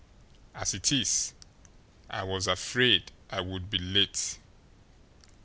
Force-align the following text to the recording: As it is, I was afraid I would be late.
As 0.55 0.73
it 0.73 0.91
is, 0.91 1.35
I 2.09 2.23
was 2.23 2.47
afraid 2.47 3.11
I 3.29 3.41
would 3.41 3.69
be 3.69 3.77
late. 3.77 4.39